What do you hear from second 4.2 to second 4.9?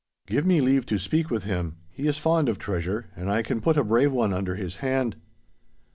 under his